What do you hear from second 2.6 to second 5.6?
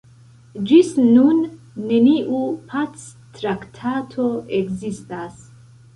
pactraktato ekzistas.